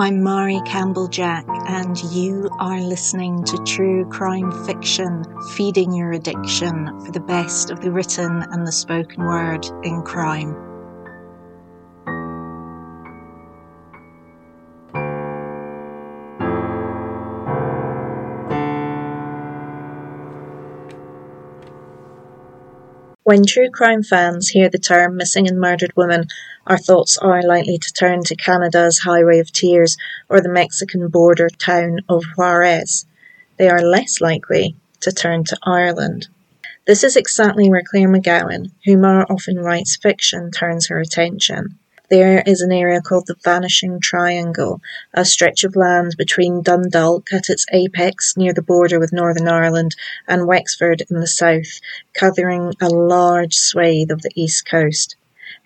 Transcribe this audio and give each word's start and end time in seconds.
I'm 0.00 0.22
Mairi 0.22 0.60
Campbell 0.64 1.08
Jack, 1.08 1.44
and 1.48 2.00
you 2.12 2.48
are 2.60 2.80
listening 2.80 3.42
to 3.42 3.58
True 3.64 4.04
Crime 4.08 4.52
Fiction, 4.64 5.24
feeding 5.56 5.92
your 5.92 6.12
addiction 6.12 6.86
for 7.04 7.10
the 7.10 7.18
best 7.18 7.70
of 7.70 7.80
the 7.80 7.90
written 7.90 8.44
and 8.52 8.64
the 8.64 8.70
spoken 8.70 9.24
word 9.24 9.66
in 9.82 10.02
crime. 10.02 10.67
When 23.28 23.44
true 23.44 23.68
crime 23.68 24.02
fans 24.02 24.48
hear 24.48 24.70
the 24.70 24.78
term 24.78 25.18
missing 25.18 25.46
and 25.46 25.60
murdered 25.60 25.94
woman, 25.94 26.28
our 26.66 26.78
thoughts 26.78 27.18
are 27.18 27.42
likely 27.42 27.76
to 27.76 27.92
turn 27.92 28.22
to 28.24 28.34
Canada's 28.34 29.00
Highway 29.00 29.38
of 29.38 29.52
Tears 29.52 29.98
or 30.30 30.40
the 30.40 30.48
Mexican 30.48 31.08
border 31.08 31.50
town 31.50 31.98
of 32.08 32.24
Juarez. 32.38 33.04
They 33.58 33.68
are 33.68 33.82
less 33.82 34.22
likely 34.22 34.76
to 35.00 35.12
turn 35.12 35.44
to 35.44 35.58
Ireland. 35.62 36.28
This 36.86 37.04
is 37.04 37.16
exactly 37.16 37.68
where 37.68 37.82
Claire 37.82 38.08
McGowan, 38.08 38.70
who 38.86 38.96
more 38.96 39.30
often 39.30 39.58
writes 39.58 39.96
fiction, 39.96 40.50
turns 40.50 40.88
her 40.88 40.98
attention. 40.98 41.78
There 42.10 42.42
is 42.46 42.62
an 42.62 42.72
area 42.72 43.02
called 43.02 43.26
the 43.26 43.36
Vanishing 43.44 44.00
Triangle, 44.00 44.80
a 45.12 45.26
stretch 45.26 45.62
of 45.64 45.76
land 45.76 46.14
between 46.16 46.62
Dundalk 46.62 47.30
at 47.34 47.50
its 47.50 47.66
apex 47.70 48.34
near 48.34 48.54
the 48.54 48.62
border 48.62 48.98
with 48.98 49.12
Northern 49.12 49.46
Ireland 49.46 49.94
and 50.26 50.46
Wexford 50.46 51.02
in 51.10 51.20
the 51.20 51.26
south, 51.26 51.80
covering 52.14 52.72
a 52.80 52.88
large 52.88 53.54
swathe 53.54 54.10
of 54.10 54.22
the 54.22 54.32
east 54.34 54.64
coast. 54.66 55.16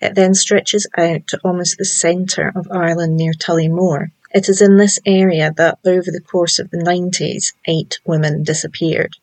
It 0.01 0.15
then 0.15 0.33
stretches 0.33 0.85
out 0.97 1.27
to 1.27 1.39
almost 1.45 1.77
the 1.77 1.85
centre 1.85 2.51
of 2.53 2.67
Ireland 2.69 3.15
near 3.15 3.31
Tullamore. 3.31 4.11
It 4.33 4.49
is 4.49 4.61
in 4.61 4.75
this 4.75 4.99
area 5.05 5.53
that, 5.55 5.79
over 5.85 6.11
the 6.11 6.19
course 6.19 6.59
of 6.59 6.71
the 6.71 6.77
90s, 6.83 7.53
eight 7.67 7.99
women 8.05 8.43
disappeared. 8.43 9.15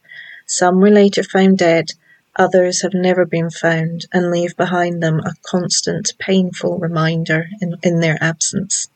Some 0.47 0.81
were 0.81 0.91
later 0.91 1.23
found 1.23 1.59
dead, 1.59 1.93
Others 2.37 2.83
have 2.83 2.95
never 2.95 3.27
been 3.27 3.51
found 3.51 4.07
and 4.13 4.31
leave 4.31 4.57
behind 4.57 5.03
them 5.03 5.21
a 5.21 5.35
constant, 5.43 6.13
painful 6.19 6.79
reminder 6.79 7.49
in, 7.61 7.77
in 7.83 8.01
their 8.01 8.17
absence. 8.21 8.89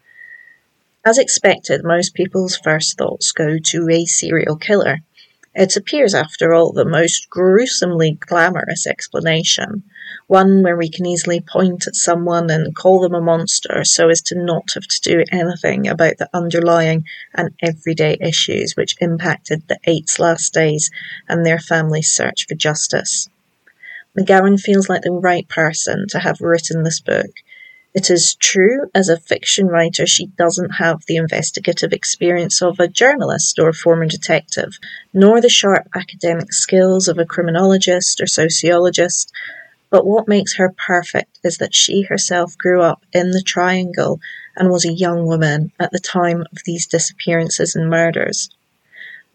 As 1.05 1.19
expected, 1.19 1.85
most 1.85 2.15
people's 2.15 2.57
first 2.57 2.97
thoughts 2.97 3.33
go 3.33 3.59
to 3.59 3.91
a 3.91 4.07
serial 4.07 4.57
killer. 4.57 5.01
It 5.55 5.77
appears, 5.77 6.15
after 6.15 6.55
all, 6.55 6.73
the 6.73 6.85
most 6.85 7.29
gruesomely 7.29 8.13
glamorous 8.13 8.87
explanation, 8.87 9.85
one 10.27 10.63
where 10.63 10.77
we 10.77 10.89
can 10.89 11.07
easily 11.07 11.41
point 11.41 11.87
at 11.87 11.95
someone 11.95 12.51
and 12.51 12.75
call 12.75 13.01
them 13.01 13.15
a 13.15 13.21
monster 13.21 13.85
so 13.85 14.09
as 14.09 14.23
to 14.23 14.35
not 14.35 14.73
have 14.75 14.87
to 14.87 15.01
do 15.01 15.25
anything 15.31 15.87
about 15.87 16.17
the 16.19 16.29
underlying 16.33 17.05
and 17.35 17.55
everyday 17.63 18.17
issues 18.21 18.75
which 18.77 18.97
impacted 19.01 19.63
the 19.69 19.79
eight's 19.85 20.19
last 20.19 20.55
days 20.55 20.91
and 21.29 21.45
their 21.45 21.59
family's 21.59 22.11
search 22.11 22.47
for 22.49 22.55
justice. 22.55 23.29
McGowan 24.19 24.61
feels 24.61 24.89
like 24.89 25.03
the 25.03 25.11
right 25.11 25.49
person 25.49 26.07
to 26.09 26.21
have 26.21 26.41
written 26.41 26.83
this 26.83 27.01
book. 27.01 27.31
It 27.95 28.11
is 28.11 28.35
true, 28.35 28.91
as 28.93 29.09
a 29.09 29.17
fiction 29.17 29.69
writer, 29.69 30.05
she 30.05 30.27
doesn't 30.27 30.77
have 30.77 31.03
the 31.07 31.17
investigative 31.17 31.93
experience 31.93 32.61
of 32.61 32.81
a 32.81 32.89
journalist 32.89 33.59
or 33.59 33.69
a 33.69 33.73
former 33.73 34.07
detective, 34.07 34.79
nor 35.13 35.41
the 35.41 35.49
sharp 35.49 35.87
academic 35.95 36.53
skills 36.53 37.07
of 37.07 37.19
a 37.19 37.25
criminologist 37.25 38.21
or 38.21 38.27
sociologist. 38.27 39.33
But 39.95 40.09
what 40.09 40.27
makes 40.27 40.57
her 40.57 40.75
perfect 40.77 41.39
is 41.45 41.59
that 41.59 41.73
she 41.73 42.03
herself 42.03 42.59
grew 42.59 42.83
up 42.83 43.07
in 43.13 43.31
the 43.31 43.41
Triangle 43.41 44.21
and 44.57 44.69
was 44.69 44.85
a 44.85 44.93
young 44.93 45.25
woman 45.25 45.71
at 45.79 45.93
the 45.93 46.01
time 46.01 46.41
of 46.41 46.65
these 46.65 46.89
disappearances 46.89 47.77
and 47.77 47.89
murders. 47.89 48.51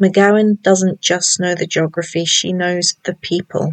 McGowan 0.01 0.61
doesn't 0.61 0.99
just 0.99 1.39
know 1.39 1.55
the 1.55 1.65
geography, 1.65 2.25
she 2.25 2.51
knows 2.51 2.97
the 3.05 3.13
people. 3.13 3.71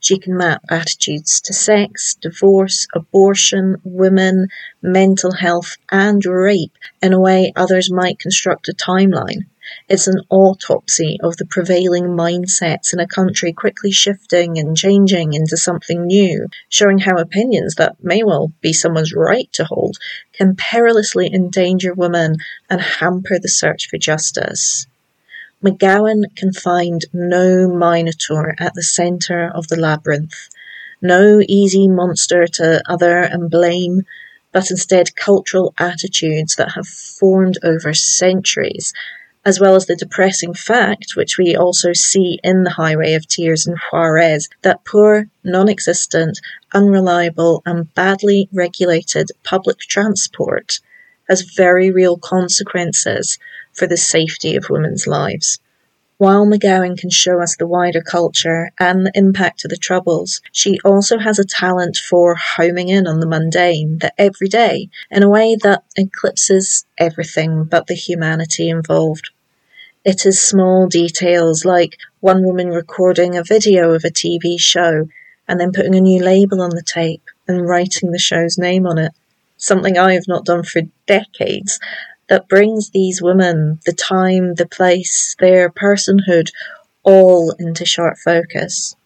She 0.00 0.16
can 0.18 0.34
map 0.34 0.62
attitudes 0.70 1.38
to 1.42 1.52
sex, 1.52 2.14
divorce, 2.14 2.86
abortion, 2.94 3.76
women, 3.84 4.48
mental 4.80 5.32
health, 5.32 5.76
and 5.90 6.24
rape 6.24 6.78
in 7.02 7.12
a 7.12 7.20
way 7.20 7.52
others 7.54 7.92
might 7.92 8.18
construct 8.18 8.70
a 8.70 8.72
timeline. 8.72 9.48
It's 9.88 10.06
an 10.06 10.22
autopsy 10.28 11.18
of 11.22 11.36
the 11.36 11.46
prevailing 11.46 12.04
mindsets 12.04 12.92
in 12.92 12.98
a 12.98 13.06
country 13.06 13.52
quickly 13.52 13.92
shifting 13.92 14.58
and 14.58 14.76
changing 14.76 15.34
into 15.34 15.56
something 15.56 16.06
new, 16.06 16.48
showing 16.68 16.98
how 16.98 17.16
opinions 17.16 17.76
that 17.76 18.02
may 18.02 18.22
well 18.22 18.52
be 18.60 18.72
someone's 18.72 19.14
right 19.14 19.52
to 19.52 19.64
hold 19.64 19.98
can 20.32 20.56
perilously 20.56 21.32
endanger 21.32 21.94
women 21.94 22.36
and 22.68 22.80
hamper 22.80 23.38
the 23.38 23.48
search 23.48 23.88
for 23.88 23.98
justice. 23.98 24.86
McGowan 25.62 26.24
can 26.34 26.52
find 26.52 27.04
no 27.12 27.68
Minotaur 27.68 28.56
at 28.58 28.74
the 28.74 28.82
centre 28.82 29.48
of 29.54 29.68
the 29.68 29.76
labyrinth, 29.76 30.48
no 31.00 31.40
easy 31.46 31.86
monster 31.86 32.48
to 32.48 32.82
other 32.88 33.18
and 33.18 33.48
blame, 33.48 34.02
but 34.50 34.70
instead 34.70 35.14
cultural 35.14 35.72
attitudes 35.78 36.56
that 36.56 36.72
have 36.72 36.88
formed 36.88 37.58
over 37.62 37.94
centuries, 37.94 38.92
as 39.44 39.58
well 39.58 39.74
as 39.74 39.86
the 39.86 39.96
depressing 39.96 40.54
fact, 40.54 41.16
which 41.16 41.36
we 41.36 41.56
also 41.56 41.92
see 41.92 42.38
in 42.44 42.62
the 42.62 42.70
Highway 42.70 43.14
of 43.14 43.26
Tears 43.26 43.66
in 43.66 43.74
Juarez, 43.90 44.48
that 44.62 44.84
poor, 44.84 45.28
non 45.42 45.68
existent, 45.68 46.40
unreliable, 46.72 47.62
and 47.66 47.92
badly 47.94 48.48
regulated 48.52 49.30
public 49.42 49.78
transport 49.78 50.78
has 51.28 51.42
very 51.42 51.90
real 51.90 52.16
consequences 52.16 53.38
for 53.72 53.86
the 53.86 53.96
safety 53.96 54.54
of 54.54 54.70
women's 54.70 55.06
lives. 55.06 55.58
While 56.22 56.46
McGowan 56.46 56.96
can 56.96 57.10
show 57.10 57.40
us 57.40 57.56
the 57.56 57.66
wider 57.66 58.00
culture 58.00 58.70
and 58.78 59.04
the 59.04 59.10
impact 59.12 59.64
of 59.64 59.70
the 59.70 59.76
Troubles, 59.76 60.40
she 60.52 60.78
also 60.84 61.18
has 61.18 61.40
a 61.40 61.44
talent 61.44 61.96
for 61.96 62.36
homing 62.36 62.88
in 62.90 63.08
on 63.08 63.18
the 63.18 63.26
mundane, 63.26 63.98
the 63.98 64.12
everyday, 64.16 64.88
in 65.10 65.24
a 65.24 65.28
way 65.28 65.56
that 65.64 65.82
eclipses 65.96 66.86
everything 66.96 67.64
but 67.64 67.88
the 67.88 67.94
humanity 67.94 68.68
involved. 68.68 69.30
It 70.04 70.26
is 70.26 70.40
small 70.40 70.88
details 70.88 71.64
like 71.64 71.96
one 72.18 72.42
woman 72.42 72.70
recording 72.70 73.36
a 73.36 73.44
video 73.44 73.92
of 73.92 74.02
a 74.04 74.10
TV 74.10 74.58
show 74.58 75.06
and 75.46 75.60
then 75.60 75.70
putting 75.70 75.94
a 75.94 76.00
new 76.00 76.20
label 76.20 76.60
on 76.60 76.70
the 76.70 76.82
tape 76.82 77.22
and 77.46 77.68
writing 77.68 78.10
the 78.10 78.18
show's 78.18 78.58
name 78.58 78.84
on 78.84 78.98
it. 78.98 79.12
Something 79.58 79.96
I 79.96 80.14
have 80.14 80.26
not 80.26 80.44
done 80.44 80.64
for 80.64 80.82
decades 81.06 81.78
that 82.28 82.48
brings 82.48 82.90
these 82.90 83.22
women, 83.22 83.78
the 83.86 83.92
time, 83.92 84.56
the 84.56 84.66
place, 84.66 85.36
their 85.38 85.70
personhood, 85.70 86.48
all 87.04 87.54
into 87.60 87.86
sharp 87.86 88.18
focus. 88.18 88.96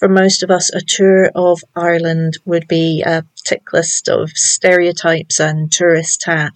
For 0.00 0.08
most 0.08 0.42
of 0.42 0.50
us, 0.50 0.74
a 0.74 0.80
tour 0.80 1.30
of 1.32 1.62
Ireland 1.76 2.38
would 2.44 2.66
be 2.66 3.04
a 3.06 3.24
tick 3.44 3.72
list 3.72 4.08
of 4.08 4.30
stereotypes 4.30 5.38
and 5.38 5.70
tourist 5.70 6.22
tat, 6.22 6.54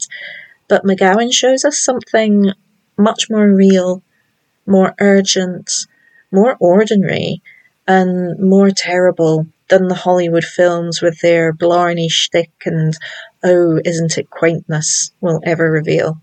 but 0.66 0.82
McGowan 0.82 1.32
shows 1.32 1.64
us 1.64 1.78
something 1.78 2.52
much 2.96 3.28
more 3.30 3.48
real, 3.48 4.02
more 4.66 4.94
urgent, 4.98 5.86
more 6.30 6.56
ordinary, 6.60 7.42
and 7.86 8.38
more 8.38 8.70
terrible 8.70 9.46
than 9.68 9.88
the 9.88 9.94
Hollywood 9.94 10.44
films 10.44 11.00
with 11.00 11.20
their 11.20 11.52
blarney 11.52 12.08
shtick 12.08 12.52
and 12.64 12.96
oh, 13.42 13.80
isn't 13.84 14.18
it 14.18 14.30
quaintness 14.30 15.12
will 15.20 15.40
ever 15.44 15.70
reveal. 15.70 16.20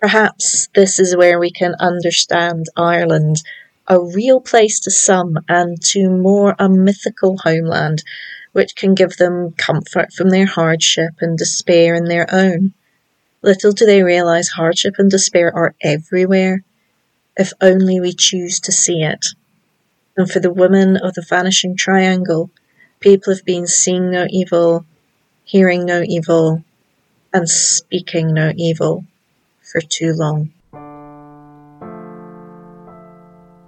Perhaps 0.00 0.68
this 0.74 1.00
is 1.00 1.16
where 1.16 1.38
we 1.38 1.50
can 1.50 1.74
understand 1.80 2.66
Ireland, 2.76 3.42
a 3.88 4.00
real 4.00 4.40
place 4.40 4.78
to 4.80 4.90
some 4.90 5.38
and 5.48 5.82
to 5.86 6.10
more 6.10 6.54
a 6.58 6.68
mythical 6.68 7.38
homeland, 7.38 8.02
which 8.52 8.76
can 8.76 8.94
give 8.94 9.16
them 9.16 9.52
comfort 9.52 10.12
from 10.12 10.30
their 10.30 10.46
hardship 10.46 11.14
and 11.20 11.38
despair 11.38 11.94
in 11.94 12.04
their 12.04 12.26
own. 12.32 12.74
Little 13.42 13.72
do 13.72 13.86
they 13.86 14.02
realize 14.02 14.48
hardship 14.48 14.94
and 14.98 15.10
despair 15.10 15.54
are 15.54 15.74
everywhere, 15.82 16.64
if 17.36 17.52
only 17.60 18.00
we 18.00 18.12
choose 18.12 18.60
to 18.60 18.72
see 18.72 19.02
it. 19.02 19.26
And 20.16 20.30
for 20.30 20.40
the 20.40 20.52
women 20.52 20.96
of 20.96 21.14
the 21.14 21.24
vanishing 21.28 21.76
triangle, 21.76 22.50
people 23.00 23.34
have 23.34 23.44
been 23.44 23.66
seeing 23.66 24.10
no 24.10 24.26
evil, 24.30 24.86
hearing 25.44 25.84
no 25.84 26.02
evil, 26.02 26.64
and 27.32 27.48
speaking 27.48 28.32
no 28.32 28.52
evil 28.56 29.04
for 29.62 29.80
too 29.80 30.12
long. 30.14 30.52